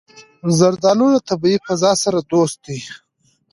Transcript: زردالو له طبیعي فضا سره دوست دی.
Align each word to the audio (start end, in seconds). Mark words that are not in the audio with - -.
زردالو 0.57 1.07
له 1.13 1.19
طبیعي 1.29 1.57
فضا 1.65 1.91
سره 2.03 2.19
دوست 2.31 2.57
دی. 2.65 2.79